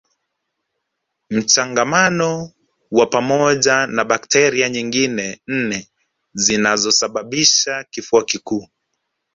[1.29, 2.51] Mchangamano
[2.91, 5.89] wa pamoja na bakteria nyingine nne
[6.33, 8.67] zinazosababisha kifua kikuu